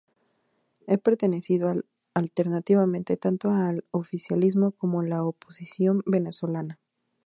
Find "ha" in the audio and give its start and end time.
0.87-0.97